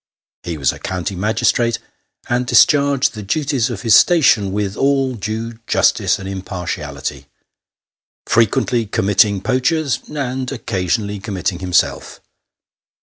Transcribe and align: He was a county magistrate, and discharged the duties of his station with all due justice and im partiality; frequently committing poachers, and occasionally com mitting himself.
He 0.41 0.57
was 0.57 0.71
a 0.71 0.79
county 0.79 1.15
magistrate, 1.15 1.77
and 2.27 2.47
discharged 2.47 3.13
the 3.13 3.21
duties 3.21 3.69
of 3.69 3.83
his 3.83 3.93
station 3.93 4.51
with 4.51 4.75
all 4.75 5.13
due 5.13 5.59
justice 5.67 6.17
and 6.17 6.27
im 6.27 6.41
partiality; 6.41 7.27
frequently 8.25 8.87
committing 8.87 9.41
poachers, 9.41 9.99
and 10.09 10.51
occasionally 10.51 11.19
com 11.19 11.35
mitting 11.35 11.59
himself. 11.59 12.19